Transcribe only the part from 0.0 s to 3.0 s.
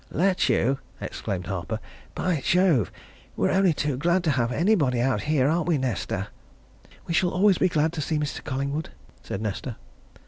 "Let you!" exclaimed Harper. "By Jove!